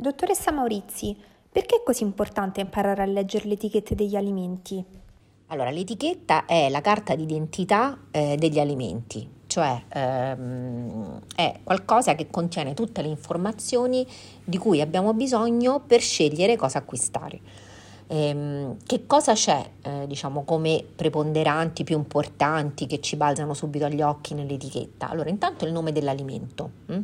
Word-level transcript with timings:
Dottoressa 0.00 0.52
Maurizi, 0.52 1.16
perché 1.50 1.78
è 1.78 1.82
così 1.82 2.04
importante 2.04 2.60
imparare 2.60 3.02
a 3.02 3.04
leggere 3.04 3.48
le 3.48 3.54
etichette 3.54 3.96
degli 3.96 4.14
alimenti? 4.14 4.84
Allora, 5.48 5.70
l'etichetta 5.70 6.44
è 6.44 6.68
la 6.68 6.80
carta 6.80 7.16
d'identità 7.16 7.98
eh, 8.12 8.36
degli 8.38 8.60
alimenti, 8.60 9.28
cioè 9.48 9.82
ehm, 9.88 11.20
è 11.34 11.58
qualcosa 11.64 12.14
che 12.14 12.28
contiene 12.30 12.74
tutte 12.74 13.02
le 13.02 13.08
informazioni 13.08 14.06
di 14.44 14.56
cui 14.56 14.80
abbiamo 14.80 15.14
bisogno 15.14 15.80
per 15.84 16.00
scegliere 16.00 16.54
cosa 16.54 16.78
acquistare. 16.78 17.40
Ehm, 18.06 18.76
che 18.86 19.04
cosa 19.04 19.32
c'è, 19.32 19.68
eh, 19.82 20.06
diciamo, 20.06 20.44
come 20.44 20.84
preponderanti 20.94 21.82
più 21.82 21.96
importanti 21.96 22.86
che 22.86 23.00
ci 23.00 23.16
balzano 23.16 23.52
subito 23.52 23.86
agli 23.86 24.00
occhi 24.00 24.34
nell'etichetta? 24.34 25.08
Allora, 25.08 25.28
intanto 25.28 25.64
il 25.64 25.72
nome 25.72 25.90
dell'alimento. 25.90 26.70
Hm? 26.86 27.00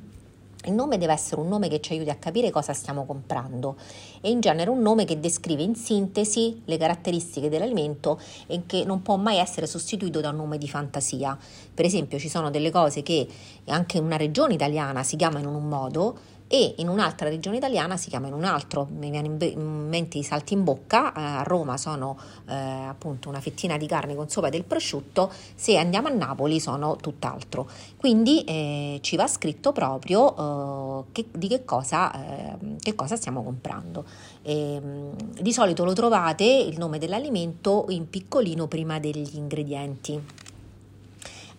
Il 0.67 0.73
nome 0.73 0.97
deve 0.97 1.13
essere 1.13 1.41
un 1.41 1.49
nome 1.49 1.69
che 1.69 1.81
ci 1.81 1.93
aiuti 1.93 2.11
a 2.11 2.17
capire 2.17 2.51
cosa 2.51 2.73
stiamo 2.73 3.05
comprando 3.05 3.77
e 4.21 4.31
in 4.31 4.41
genere 4.41 4.71
un 4.71 4.81
nome 4.81 5.05
che 5.05 5.21
descrive 5.21 5.63
in 5.63 5.75
sintesi 5.75 6.63
le 6.65 6.79
caratteristiche 6.79 7.51
dell'alimento 7.51 8.19
e 8.47 8.63
che 8.65 8.85
non 8.85 9.03
può 9.03 9.17
mai 9.17 9.37
essere 9.37 9.67
sostituito 9.67 10.21
da 10.21 10.31
un 10.31 10.37
nome 10.37 10.57
di 10.57 10.69
fantasia. 10.69 11.37
Per 11.75 11.85
esempio 11.85 12.19
ci 12.19 12.29
sono 12.29 12.51
delle 12.51 12.71
cose 12.71 13.03
che 13.03 13.27
anche 13.67 13.99
in 13.99 14.05
una 14.05 14.17
regione 14.17 14.55
italiana 14.55 15.03
si 15.03 15.17
chiamano 15.17 15.49
in 15.49 15.55
un 15.55 15.69
modo 15.69 16.19
e 16.47 16.75
in 16.79 16.89
un'altra 16.89 17.29
regione 17.29 17.57
italiana 17.57 17.97
si 17.97 18.11
chiama 18.11 18.27
in 18.27 18.35
un 18.35 18.45
altro, 18.45 18.87
mi 18.91 19.11
viene 19.11 19.29
in 19.29 19.89
mente 19.89 20.19
i 20.19 20.23
salti 20.23 20.53
in 20.55 20.63
bocca, 20.63 21.13
eh, 21.13 21.21
a 21.21 21.43
Roma 21.43 21.77
sono 21.77 22.19
eh, 22.47 22.55
appunto 22.55 23.29
una 23.29 23.41
fettina 23.41 23.77
di 23.77 23.87
carne 23.87 24.15
con 24.15 24.29
sopra 24.29 24.51
del 24.51 24.65
prosciutto, 24.65 25.33
se 25.55 25.77
andiamo 25.79 26.09
a 26.09 26.11
Napoli 26.11 26.61
sono 26.61 26.97
tutt'altro. 26.97 27.69
Quindi 27.97 28.45
eh, 28.45 28.99
ci 29.01 29.17
va 29.17 29.27
scritto 29.27 29.73
proprio 29.73 31.01
eh, 31.01 31.05
che, 31.13 31.27
di 31.33 31.49
che 31.49 31.65
cosa, 31.65 32.13
eh, 32.13 32.77
che 32.79 32.95
cosa, 32.95 33.17
stiamo 33.17 33.43
comprando. 33.43 34.05
E, 34.43 34.75
ehm, 34.75 35.15
di 35.41 35.53
solito 35.53 35.85
lo 35.85 35.93
trovate 35.95 36.45
il 36.45 36.77
nome 36.79 36.99
dell'alimento 36.99 37.87
in 37.89 38.09
piccolino 38.09 38.67
prima 38.67 38.99
degli 38.99 39.37
ingredienti. 39.37 40.44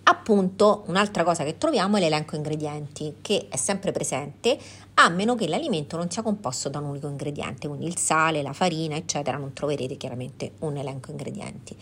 Appunto, 0.08 0.84
un'altra 0.86 1.24
cosa 1.24 1.44
che 1.44 1.58
troviamo 1.58 1.98
è 1.98 2.00
l'elenco 2.00 2.36
ingredienti, 2.36 3.16
che 3.22 3.48
è 3.50 3.58
sempre 3.58 3.92
presente, 3.92 4.56
a 4.96 5.10
meno 5.10 5.34
che 5.34 5.48
l'alimento 5.48 5.98
non 5.98 6.12
sia 6.12 6.22
composto 6.22 6.70
da 6.70 6.78
un 6.78 6.86
unico 6.86 7.08
ingrediente, 7.08 7.68
quindi 7.68 7.88
il 7.88 7.98
sale, 7.98 8.44
la 8.44 8.54
farina, 8.54 8.96
eccetera, 8.96 9.38
non 9.38 9.54
troverete 9.54 9.98
chiaramente 9.98 10.54
un 10.60 10.78
elenco 10.78 11.10
ingredienti. 11.10 11.76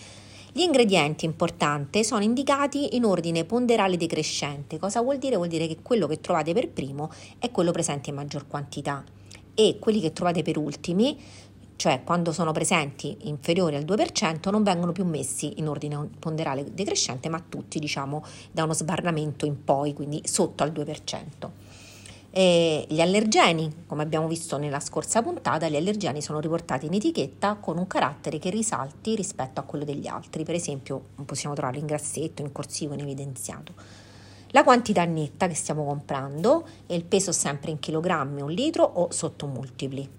Gli 0.53 0.61
ingredienti 0.61 1.25
importanti 1.25 2.05
sono 2.05 2.23
indicati 2.23 2.95
in 2.95 3.03
ordine 3.03 3.43
ponderale 3.43 3.97
decrescente. 3.97 4.79
Cosa 4.79 5.01
vuol 5.01 5.17
dire? 5.17 5.35
Vuol 5.35 5.49
dire 5.49 5.67
che 5.67 5.79
quello 5.81 6.07
che 6.07 6.21
trovate 6.21 6.53
per 6.53 6.69
primo 6.69 7.11
è 7.39 7.51
quello 7.51 7.71
presente 7.71 8.11
in 8.11 8.15
maggior 8.15 8.47
quantità 8.47 9.03
e 9.53 9.77
quelli 9.79 9.99
che 9.99 10.13
trovate 10.13 10.43
per 10.43 10.57
ultimi 10.57 11.19
cioè 11.75 12.03
quando 12.03 12.31
sono 12.31 12.51
presenti 12.51 13.17
inferiori 13.21 13.75
al 13.75 13.83
2%, 13.83 14.49
non 14.51 14.63
vengono 14.63 14.91
più 14.91 15.05
messi 15.05 15.59
in 15.59 15.67
ordine 15.67 16.09
ponderale 16.19 16.73
decrescente, 16.73 17.29
ma 17.29 17.43
tutti 17.47 17.79
diciamo 17.79 18.23
da 18.51 18.63
uno 18.63 18.73
sbarramento 18.73 19.45
in 19.45 19.63
poi, 19.63 19.93
quindi 19.93 20.21
sotto 20.25 20.63
al 20.63 20.71
2%. 20.71 21.49
E 22.35 22.87
gli 22.89 22.99
allergeni, 22.99 23.83
come 23.85 24.01
abbiamo 24.01 24.27
visto 24.27 24.57
nella 24.57 24.79
scorsa 24.79 25.21
puntata, 25.21 25.69
gli 25.69 25.75
allergeni 25.75 26.19
sono 26.19 26.39
riportati 26.39 26.87
in 26.87 26.93
etichetta 26.95 27.57
con 27.59 27.77
un 27.77 27.85
carattere 27.85 28.39
che 28.39 28.49
risalti 28.49 29.15
rispetto 29.15 29.59
a 29.59 29.63
quello 29.63 29.85
degli 29.85 30.07
altri, 30.07 30.43
per 30.43 30.55
esempio 30.55 31.09
possiamo 31.25 31.53
trovarlo 31.53 31.79
in 31.79 31.85
grassetto, 31.85 32.41
in 32.41 32.51
corsivo, 32.51 32.95
in 32.95 33.01
evidenziato. 33.01 33.73
La 34.47 34.63
quantità 34.63 35.05
netta 35.05 35.47
che 35.47 35.53
stiamo 35.53 35.83
comprando 35.83 36.67
e 36.87 36.95
il 36.95 37.03
peso 37.03 37.31
sempre 37.31 37.69
in 37.69 37.79
chilogrammi, 37.79 38.41
un 38.41 38.51
litro 38.51 38.83
o 38.83 39.11
sottomultipli. 39.11 40.09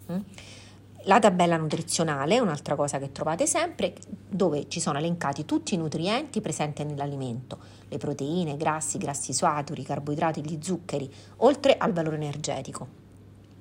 La 1.07 1.19
tabella 1.19 1.59
nutrizionale 1.59 2.37
è 2.37 2.39
un'altra 2.39 2.77
cosa 2.77 2.99
che 2.99 3.13
trovate 3.13 3.47
sempre, 3.47 3.93
dove 4.27 4.69
ci 4.69 4.81
sono 4.81 4.97
elencati 4.97 5.45
tutti 5.45 5.75
i 5.75 5.77
nutrienti 5.77 6.41
presenti 6.41 6.83
nell'alimento, 6.83 7.59
le 7.89 7.99
proteine, 7.99 8.53
i 8.53 8.57
grassi, 8.57 8.97
i 8.97 9.01
grassi 9.01 9.35
saturi, 9.35 9.83
i 9.83 9.85
carboidrati, 9.85 10.41
gli 10.41 10.59
zuccheri, 10.63 11.13
oltre 11.39 11.77
al 11.77 11.93
valore 11.93 12.17
energetico. 12.17 13.03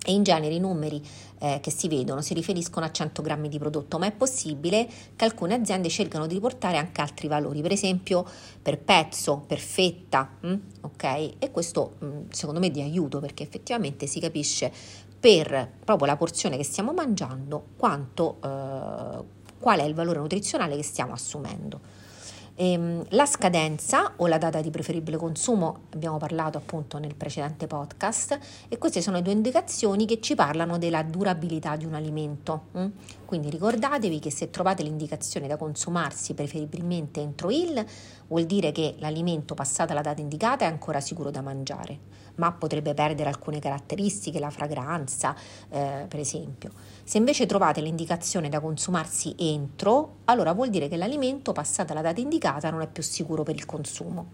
E 0.06 0.14
in 0.14 0.24
genere 0.24 0.54
i 0.54 0.60
numeri 0.60 1.02
eh, 1.40 1.60
che 1.62 1.72
si 1.72 1.90
vedono 1.90 2.22
si 2.22 2.34
riferiscono 2.34 2.86
a 2.86 2.92
100 2.92 3.22
grammi 3.22 3.50
di 3.50 3.58
prodotto, 3.58 4.00
ma 4.00 4.06
è 4.06 4.12
possibile 4.12 4.88
che 5.16 5.26
alcune 5.26 5.54
aziende 5.54 5.90
cercano 5.90 6.28
di 6.28 6.36
riportare 6.36 6.78
anche 6.78 7.02
altri 7.02 7.28
valori, 7.28 7.62
per 7.62 7.74
esempio 7.74 8.26
per 8.62 8.80
pezzo, 8.80 9.44
per 9.46 9.60
fetta, 9.60 10.30
mh? 10.40 10.48
Mm, 10.48 10.60
ok? 10.82 11.04
E 11.40 11.52
questo 11.52 11.96
mh, 12.00 12.06
mm, 12.06 12.20
secondo 12.30 12.60
me 12.62 12.68
è 12.68 12.72
di 12.72 12.82
aiuto 12.82 13.20
perché 13.20 13.44
effettivamente 13.44 14.08
si 14.08 14.20
capisce 14.20 14.72
per 15.24 15.70
proprio 15.86 16.06
la 16.06 16.18
porzione 16.18 16.58
che 16.58 16.66
stiamo 16.66 16.92
mangiando 16.92 17.68
quanto, 17.78 18.40
eh, 18.44 19.24
qual 19.58 19.80
è 19.80 19.84
il 19.84 19.94
valore 19.94 20.20
nutrizionale 20.20 20.76
che 20.76 20.84
stiamo 20.84 21.14
assumendo. 21.14 21.80
Ehm, 22.56 23.04
la 23.10 23.26
scadenza 23.26 24.14
o 24.18 24.28
la 24.28 24.38
data 24.38 24.62
di 24.62 24.70
preferibile 24.70 25.18
consumo 25.18 25.86
abbiamo 25.94 26.18
parlato 26.18 26.60
appunto 26.60 27.00
nel 27.00 27.16
precedente 27.16 27.66
podcast 27.66 28.38
e 28.68 28.78
queste 28.78 29.02
sono 29.02 29.22
due 29.22 29.34
indicazioni 29.34 30.06
che 30.06 30.20
ci 30.22 30.36
parlano 30.36 30.78
della 30.78 31.02
durabilità 31.02 31.76
di 31.76 31.86
un 31.86 31.96
alimento. 31.96 32.66
Hm? 32.74 32.88
Quindi 33.26 33.50
ricordatevi 33.50 34.20
che 34.20 34.30
se 34.30 34.52
trovate 34.52 34.84
l'indicazione 34.84 35.48
da 35.48 35.58
consumarsi 35.58 36.36
preferibilmente 36.36 37.22
entro 37.22 37.50
il, 37.50 37.84
vuol 38.28 38.46
dire 38.46 38.72
che 38.72 38.96
l'alimento 39.00 39.56
passata 39.56 39.96
la 39.96 40.02
data 40.02 40.22
indicata 40.22 40.66
è 40.66 40.68
ancora 40.68 41.00
sicuro 41.00 41.32
da 41.32 41.42
mangiare 41.42 42.22
ma 42.36 42.52
potrebbe 42.52 42.96
perdere 42.96 43.30
alcune 43.30 43.60
caratteristiche, 43.60 44.40
la 44.40 44.50
fragranza 44.50 45.36
eh, 45.70 46.06
per 46.08 46.20
esempio. 46.20 46.72
Se 47.04 47.20
invece 47.20 47.46
trovate 47.46 47.80
l'indicazione 47.80 48.50
da 48.50 48.60
consumarsi 48.60 49.36
entro, 49.38 50.16
allora 50.26 50.52
vuol 50.54 50.72
dire 50.72 50.88
che 50.88 50.98
l'alimento 50.98 51.52
passata 51.52 51.94
la 51.94 52.02
data 52.02 52.20
indicata 52.20 52.43
non 52.70 52.82
è 52.82 52.88
più 52.88 53.04
sicuro 53.04 53.44
per 53.44 53.56
il 53.56 53.66
consumo. 53.66 54.32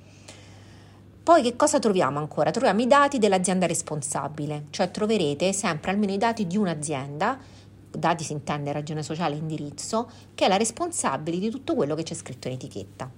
Poi 1.21 1.43
che 1.43 1.55
cosa 1.55 1.77
troviamo 1.77 2.17
ancora? 2.17 2.49
Troviamo 2.49 2.81
i 2.81 2.87
dati 2.87 3.19
dell'azienda 3.19 3.67
responsabile, 3.67 4.65
cioè 4.71 4.89
troverete 4.89 5.53
sempre 5.53 5.91
almeno 5.91 6.13
i 6.13 6.17
dati 6.17 6.47
di 6.47 6.57
un'azienda, 6.57 7.37
dati 7.91 8.23
si 8.23 8.33
intende 8.33 8.71
ragione 8.71 9.03
sociale 9.03 9.35
e 9.35 9.37
indirizzo, 9.37 10.09
che 10.33 10.45
è 10.45 10.47
la 10.47 10.57
responsabile 10.57 11.37
di 11.37 11.49
tutto 11.49 11.75
quello 11.75 11.93
che 11.93 12.03
c'è 12.03 12.15
scritto 12.15 12.47
in 12.47 12.55
etichetta. 12.55 13.11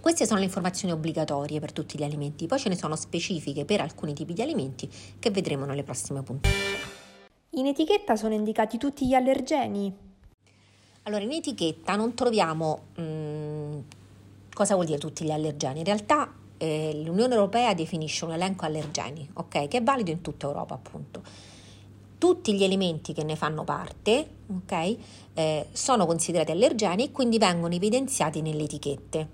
Queste 0.00 0.26
sono 0.26 0.38
le 0.40 0.46
informazioni 0.46 0.92
obbligatorie 0.92 1.60
per 1.60 1.72
tutti 1.72 1.98
gli 1.98 2.02
alimenti, 2.02 2.46
poi 2.46 2.58
ce 2.58 2.68
ne 2.68 2.76
sono 2.76 2.96
specifiche 2.96 3.64
per 3.64 3.80
alcuni 3.80 4.14
tipi 4.14 4.32
di 4.32 4.42
alimenti 4.42 4.90
che 5.18 5.30
vedremo 5.30 5.64
nelle 5.64 5.82
prossime 5.82 6.22
puntate. 6.22 6.54
In 7.50 7.66
etichetta 7.66 8.16
sono 8.16 8.32
indicati 8.34 8.78
tutti 8.78 9.06
gli 9.06 9.14
allergeni. 9.14 9.94
Allora, 11.02 11.22
in 11.22 11.32
etichetta 11.32 11.96
non 11.96 12.14
troviamo 12.14 12.88
mh, 12.96 13.02
mm, 13.02 13.31
cosa 14.52 14.74
vuol 14.74 14.86
dire 14.86 14.98
tutti 14.98 15.24
gli 15.24 15.30
allergeni. 15.30 15.78
In 15.78 15.84
realtà 15.84 16.32
eh, 16.58 17.00
l'Unione 17.04 17.34
Europea 17.34 17.74
definisce 17.74 18.24
un 18.24 18.32
elenco 18.32 18.64
allergeni, 18.64 19.28
ok, 19.32 19.68
che 19.68 19.78
è 19.78 19.82
valido 19.82 20.10
in 20.10 20.20
tutta 20.20 20.46
Europa, 20.46 20.74
appunto. 20.74 21.22
Tutti 22.18 22.54
gli 22.54 22.62
elementi 22.62 23.12
che 23.12 23.24
ne 23.24 23.34
fanno 23.34 23.64
parte, 23.64 24.28
ok, 24.48 24.96
eh, 25.34 25.66
sono 25.72 26.06
considerati 26.06 26.52
allergeni 26.52 27.06
e 27.06 27.10
quindi 27.10 27.38
vengono 27.38 27.74
evidenziati 27.74 28.42
nelle 28.42 28.62
etichette. 28.62 29.28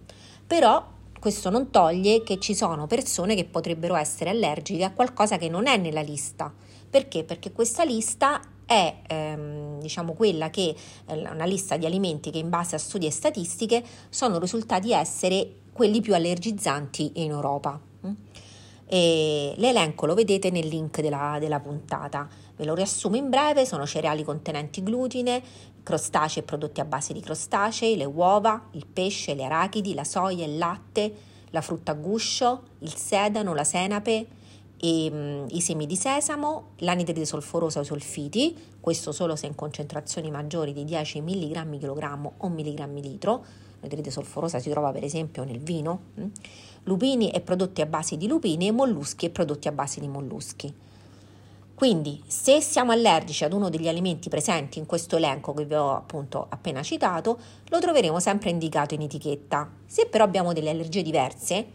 Però 0.47 0.97
questo 1.21 1.51
non 1.51 1.71
toglie 1.71 2.23
che 2.23 2.39
ci 2.39 2.55
sono 2.55 2.87
persone 2.87 3.35
che 3.35 3.45
potrebbero 3.45 3.97
essere 3.97 4.31
allergiche 4.31 4.85
a 4.85 4.93
qualcosa 4.93 5.37
che 5.37 5.51
non 5.51 5.67
è 5.67 5.77
nella 5.77 6.01
lista. 6.01 6.51
Perché? 6.89 7.25
Perché 7.25 7.53
questa 7.53 7.85
lista 7.85 8.41
è 8.69 8.97
ehm, 9.07 9.81
diciamo 9.81 10.13
quella 10.13 10.51
che 10.51 10.77
è 11.07 11.13
una 11.15 11.47
lista 11.47 11.79
di 11.79 11.87
alimenti 11.87 12.31
che 12.31 12.37
in 12.37 12.51
base 12.51 12.77
a 12.77 12.79
studi 12.79 13.07
e 13.07 13.11
statistiche 13.11 13.83
sono 14.11 14.39
risultati 14.39 14.93
essere 14.93 15.55
quelli 15.73 16.03
più 16.03 16.15
allergizzanti 16.15 17.13
in 17.15 17.31
Europa. 17.31 17.81
E 18.91 19.55
l'elenco 19.57 20.05
lo 20.05 20.15
vedete 20.15 20.51
nel 20.51 20.67
link 20.67 21.01
della, 21.01 21.39
della 21.41 21.61
puntata. 21.61 22.29
Ve 22.57 22.65
lo 22.65 22.75
riassumo 22.75 23.17
in 23.17 23.31
breve, 23.31 23.65
sono 23.65 23.87
cereali 23.87 24.23
contenenti 24.23 24.83
glutine, 24.83 25.43
crostacei 25.83 26.43
e 26.43 26.47
prodotti 26.47 26.81
a 26.81 26.85
base 26.85 27.15
di 27.15 27.21
crostacei, 27.21 27.97
le 27.97 28.05
uova, 28.05 28.69
il 28.73 28.85
pesce, 28.87 29.35
le 29.35 29.45
arachidi, 29.45 29.95
la 29.95 30.05
soia, 30.05 30.45
il 30.45 30.59
latte, 30.59 31.15
la 31.51 31.63
frutta 31.63 31.93
a 31.93 31.95
guscio, 31.95 32.63
il 32.81 32.95
sedano, 32.95 33.55
la 33.55 33.65
senape, 33.65 34.27
e, 34.81 35.09
um, 35.11 35.47
i 35.51 35.61
semi 35.61 35.87
di 35.87 35.97
sesamo, 35.97 36.71
l'anidride 36.79 37.25
solforosa 37.25 37.81
o 37.81 37.83
i 37.83 37.87
solfiti, 37.87 38.57
questo 38.81 39.13
solo 39.13 39.37
se 39.37 39.47
in 39.47 39.55
concentrazioni 39.55 40.31
maggiori 40.31 40.73
di 40.73 40.85
10 40.85 41.21
mg 41.21 41.79
kg 41.79 42.31
o 42.37 42.49
mg 42.49 43.01
litro, 43.01 43.45
l'anidride 43.81 44.11
solforosa 44.11 44.59
si 44.59 44.71
trova 44.71 44.93
per 44.93 45.05
esempio 45.05 45.45
nel 45.45 45.59
vino, 45.59 46.01
mm? 46.21 46.27
lupini 46.85 47.31
e 47.31 47.41
prodotti 47.41 47.81
a 47.81 47.87
base 47.87 48.17
di 48.17 48.27
lupini 48.27 48.69
e 48.69 48.73
molluschi 48.73 49.27
e 49.27 49.31
prodotti 49.31 49.69
a 49.69 49.73
base 49.73 50.01
di 50.01 50.09
molluschi. 50.09 50.73
Quindi, 51.79 52.21
se 52.27 52.61
siamo 52.61 52.91
allergici 52.91 53.45
ad 53.45 53.53
uno 53.53 53.69
degli 53.69 53.87
alimenti 53.87 54.29
presenti 54.29 54.81
in 54.81 54.87
questo 54.87 55.15
elenco 55.15 55.55
che 55.55 55.65
vi 55.65 55.75
ho 55.75 55.95
appunto 55.95 56.47
appena 56.49 56.83
citato, 56.83 57.39
lo 57.69 57.79
troveremo 57.79 58.19
sempre 58.19 58.51
indicato 58.51 58.95
in 58.95 59.03
etichetta. 59.03 59.71
Se 59.87 60.07
però 60.07 60.25
abbiamo 60.25 60.53
delle 60.53 60.71
allergie 60.71 61.03
diverse, 61.03 61.67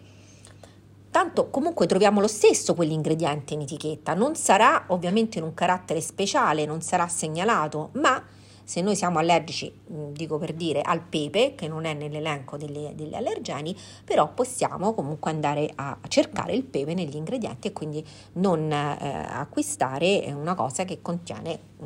tanto 1.14 1.52
comunque 1.52 1.86
troviamo 1.86 2.20
lo 2.20 2.28
stesso 2.28 2.74
quell'ingrediente 2.74 3.54
in 3.54 3.62
etichetta, 3.62 4.16
non 4.16 4.34
sarà 4.34 4.86
ovviamente 4.88 5.38
in 5.38 5.44
un 5.44 5.54
carattere 5.54 6.02
speciale, 6.02 6.66
non 6.66 6.82
sarà 6.82 7.08
segnalato, 7.08 7.90
ma 7.94 8.20
se 8.64 8.82
noi 8.82 8.96
siamo 8.96 9.20
allergici, 9.20 9.72
dico 9.86 10.40
per 10.40 10.54
dire, 10.54 10.82
al 10.82 11.02
pepe, 11.02 11.54
che 11.54 11.68
non 11.68 11.86
è 11.86 11.94
nell'elenco 11.94 12.58
delle, 12.58 12.94
degli 12.96 13.14
allergeni, 13.14 13.78
però 14.04 14.34
possiamo 14.34 14.96
comunque 14.96 15.30
andare 15.30 15.72
a 15.76 15.96
cercare 16.08 16.54
il 16.54 16.64
pepe 16.64 16.96
negli 16.96 17.16
ingredienti 17.16 17.68
e 17.68 17.74
quindi 17.74 18.04
non 18.34 18.72
eh, 18.72 19.28
acquistare 19.30 20.34
una 20.36 20.56
cosa 20.56 20.84
che 20.84 21.00
contiene 21.00 21.60
mh, 21.78 21.86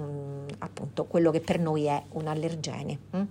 appunto 0.59 1.03
quello 1.03 1.31
che 1.31 1.41
per 1.41 1.59
noi 1.59 1.83
è 1.83 2.01
un 2.11 2.27
allergene. 2.27 2.99
Mh? 3.09 3.21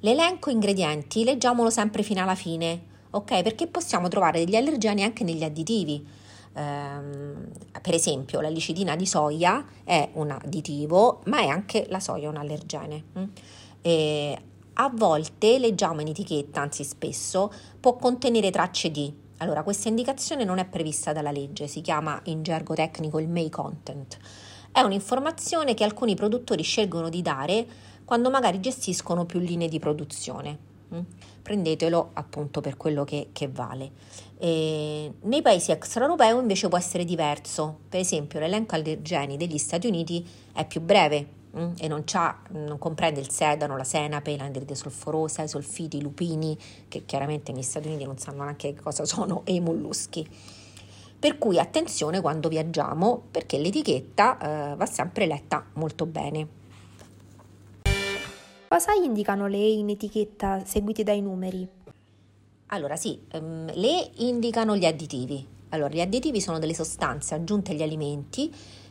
L'elenco 0.00 0.50
ingredienti 0.50 1.24
leggiamolo 1.24 1.70
sempre 1.70 2.02
fino 2.02 2.20
alla 2.20 2.34
fine, 2.34 2.88
ok? 3.10 3.42
Perché 3.42 3.66
possiamo 3.66 4.08
trovare 4.08 4.44
degli 4.44 4.56
allergeni 4.56 5.02
anche 5.02 5.24
negli 5.24 5.44
additivi. 5.44 6.06
Um, 6.52 7.48
per 7.80 7.94
esempio, 7.94 8.40
la 8.40 8.48
licidina 8.48 8.96
di 8.96 9.06
soia 9.06 9.64
è 9.84 10.08
un 10.14 10.30
additivo, 10.30 11.20
ma 11.26 11.40
è 11.40 11.46
anche 11.46 11.86
la 11.88 12.00
soia 12.00 12.28
un 12.28 12.36
allergene. 12.36 13.04
Mm? 13.18 13.24
E 13.82 14.42
a 14.74 14.90
volte 14.92 15.58
leggiamo 15.58 16.00
in 16.00 16.08
etichetta, 16.08 16.60
anzi 16.60 16.84
spesso, 16.84 17.52
può 17.78 17.96
contenere 17.96 18.50
tracce 18.50 18.90
di. 18.90 19.12
Allora, 19.38 19.62
questa 19.62 19.88
indicazione 19.88 20.44
non 20.44 20.58
è 20.58 20.66
prevista 20.66 21.12
dalla 21.12 21.30
legge, 21.30 21.66
si 21.66 21.80
chiama 21.80 22.20
in 22.24 22.42
gergo 22.42 22.74
tecnico 22.74 23.18
il 23.18 23.28
may 23.28 23.48
content. 23.48 24.18
È 24.72 24.80
un'informazione 24.80 25.74
che 25.74 25.84
alcuni 25.84 26.14
produttori 26.14 26.62
scelgono 26.62 27.08
di 27.08 27.22
dare 27.22 27.66
quando 28.04 28.30
magari 28.30 28.60
gestiscono 28.60 29.24
più 29.24 29.38
linee 29.38 29.68
di 29.68 29.78
produzione. 29.78 30.69
Mm? 30.94 31.00
Prendetelo 31.42 32.10
appunto 32.14 32.60
per 32.60 32.76
quello 32.76 33.04
che, 33.04 33.28
che 33.32 33.48
vale. 33.48 33.90
E 34.38 35.12
nei 35.20 35.42
paesi 35.42 35.70
extraeuropei 35.70 36.36
invece 36.36 36.68
può 36.68 36.78
essere 36.78 37.04
diverso. 37.04 37.80
Per 37.88 38.00
esempio, 38.00 38.40
l'elenco 38.40 38.74
allergeni 38.74 39.36
degli 39.36 39.58
Stati 39.58 39.86
Uniti 39.86 40.26
è 40.52 40.66
più 40.66 40.80
breve 40.80 41.26
mm, 41.56 41.72
e 41.78 41.88
non, 41.88 42.04
non, 42.50 42.78
comprende 42.78 43.20
il 43.20 43.30
sedano, 43.30 43.76
la 43.76 43.84
senape, 43.84 44.36
l'anidride 44.36 44.74
solforosa, 44.74 45.42
i 45.42 45.48
solfiti, 45.48 45.98
i 45.98 46.02
lupini, 46.02 46.56
che 46.88 47.04
chiaramente 47.04 47.52
negli 47.52 47.62
Stati 47.62 47.88
Uniti 47.88 48.04
non 48.04 48.18
sanno 48.18 48.42
neanche 48.42 48.74
cosa 48.74 49.04
sono, 49.04 49.42
e 49.44 49.54
i 49.54 49.60
molluschi. 49.60 50.26
Per 51.20 51.36
cui 51.36 51.58
attenzione 51.58 52.22
quando 52.22 52.48
viaggiamo 52.48 53.24
perché 53.30 53.58
l'etichetta 53.58 54.72
eh, 54.72 54.74
va 54.74 54.86
sempre 54.86 55.26
letta 55.26 55.66
molto 55.74 56.06
bene. 56.06 56.59
Cosa 58.72 58.92
indicano 58.92 59.48
le 59.48 59.56
E 59.56 59.72
in 59.72 59.88
etichetta 59.88 60.64
seguite 60.64 61.02
dai 61.02 61.20
numeri? 61.20 61.68
Allora 62.66 62.94
sì, 62.94 63.20
um, 63.32 63.66
le 63.74 64.12
indicano 64.18 64.76
gli 64.76 64.84
additivi. 64.84 65.44
Allora, 65.70 65.92
gli 65.92 66.00
additivi 66.00 66.40
sono 66.40 66.60
delle 66.60 66.72
sostanze 66.72 67.34
aggiunte 67.34 67.72
agli 67.72 67.82
alimenti 67.82 68.48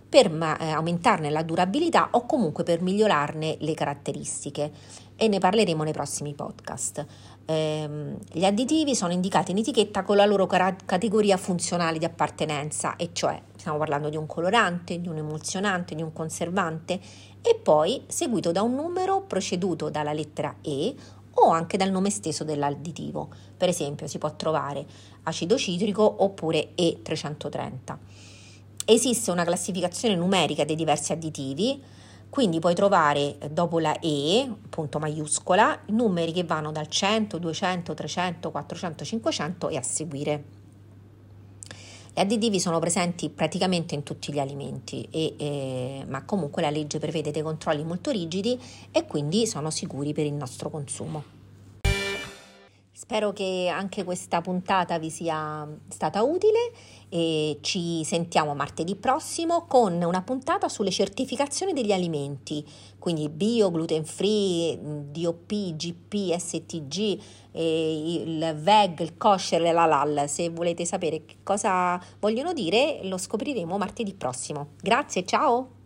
per 0.09 0.25
eh, 0.25 0.71
aumentarne 0.71 1.29
la 1.29 1.43
durabilità 1.43 2.09
o 2.11 2.25
comunque 2.25 2.63
per 2.63 2.81
migliorarne 2.81 3.57
le 3.59 3.73
caratteristiche 3.75 4.71
e 5.15 5.27
ne 5.27 5.37
parleremo 5.37 5.83
nei 5.83 5.93
prossimi 5.93 6.33
podcast. 6.33 7.05
Ehm, 7.45 8.17
gli 8.31 8.45
additivi 8.45 8.95
sono 8.95 9.11
indicati 9.11 9.51
in 9.51 9.57
etichetta 9.57 10.03
con 10.03 10.15
la 10.15 10.25
loro 10.25 10.47
car- 10.47 10.85
categoria 10.85 11.37
funzionale 11.37 11.97
di 11.99 12.05
appartenenza, 12.05 12.95
e 12.95 13.09
cioè 13.11 13.39
stiamo 13.55 13.77
parlando 13.77 14.09
di 14.09 14.15
un 14.15 14.25
colorante, 14.25 14.99
di 14.99 15.07
un 15.07 15.17
emulsionante, 15.17 15.93
di 15.93 16.01
un 16.01 16.13
conservante 16.13 16.99
e 17.41 17.55
poi 17.55 18.03
seguito 18.07 18.51
da 18.51 18.61
un 18.61 18.75
numero 18.75 19.21
preceduto 19.21 19.89
dalla 19.89 20.13
lettera 20.13 20.55
E 20.61 20.95
o 21.33 21.49
anche 21.49 21.77
dal 21.77 21.91
nome 21.91 22.09
stesso 22.09 22.43
dell'additivo. 22.43 23.29
Per 23.55 23.69
esempio 23.69 24.07
si 24.07 24.17
può 24.17 24.35
trovare 24.35 24.85
acido 25.23 25.57
citrico 25.57 26.23
oppure 26.23 26.69
E330. 26.75 27.97
Esiste 28.91 29.29
una 29.29 29.43
classificazione 29.43 30.15
numerica 30.15 30.65
dei 30.65 30.75
diversi 30.75 31.11
additivi, 31.11 31.79
quindi 32.27 32.57
puoi 32.57 32.73
trovare 32.73 33.37
dopo 33.51 33.77
la 33.77 33.99
E, 33.99 34.51
punto 34.67 34.97
maiuscola, 34.97 35.81
numeri 35.89 36.31
che 36.31 36.43
vanno 36.43 36.71
dal 36.71 36.87
100, 36.87 37.37
200, 37.37 37.93
300, 37.93 38.49
400, 38.49 39.05
500 39.05 39.69
e 39.69 39.77
a 39.77 39.83
seguire. 39.83 40.43
Gli 42.15 42.19
additivi 42.19 42.59
sono 42.59 42.79
presenti 42.79 43.29
praticamente 43.29 43.93
in 43.93 44.01
tutti 44.01 44.33
gli 44.33 44.39
alimenti, 44.39 45.07
e, 45.11 45.35
eh, 45.37 46.05
ma 46.07 46.25
comunque 46.25 46.63
la 46.63 46.71
legge 46.71 46.97
prevede 46.97 47.29
dei 47.29 47.43
controlli 47.43 47.83
molto 47.83 48.09
rigidi 48.09 48.59
e 48.91 49.05
quindi 49.05 49.45
sono 49.45 49.69
sicuri 49.69 50.13
per 50.13 50.25
il 50.25 50.33
nostro 50.33 50.71
consumo. 50.71 51.38
Spero 52.99 53.31
che 53.31 53.71
anche 53.73 54.03
questa 54.03 54.41
puntata 54.41 54.99
vi 54.99 55.09
sia 55.09 55.65
stata 55.87 56.21
utile 56.21 56.73
e 57.07 57.59
ci 57.61 58.03
sentiamo 58.03 58.53
martedì 58.53 58.97
prossimo 58.97 59.67
con 59.67 60.01
una 60.01 60.21
puntata 60.21 60.67
sulle 60.67 60.91
certificazioni 60.91 61.71
degli 61.71 61.93
alimenti, 61.93 62.61
quindi 62.99 63.29
bio, 63.29 63.71
gluten 63.71 64.03
free, 64.03 64.77
DOP, 65.11 65.75
GP, 65.77 66.35
STG, 66.37 67.19
il 67.53 68.57
VEG, 68.59 68.99
il 68.99 69.15
kosher 69.15 69.63
e 69.63 69.71
la 69.71 69.85
LAL. 69.85 70.27
Se 70.27 70.49
volete 70.49 70.83
sapere 70.83 71.23
cosa 71.41 71.97
vogliono 72.19 72.51
dire 72.51 72.99
lo 73.03 73.17
scopriremo 73.17 73.77
martedì 73.77 74.13
prossimo. 74.13 74.71
Grazie, 74.81 75.23
ciao! 75.23 75.78